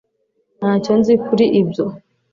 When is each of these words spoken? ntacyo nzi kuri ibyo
ntacyo 0.57 0.91
nzi 0.99 1.13
kuri 1.25 1.45
ibyo 1.61 1.85